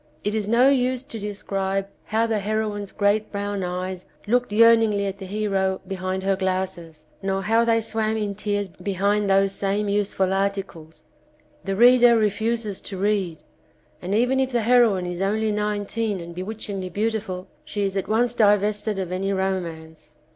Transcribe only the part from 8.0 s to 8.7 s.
in tears